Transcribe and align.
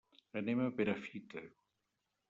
Anem 0.41 0.63
a 0.63 0.65
Perafita. 0.79 1.47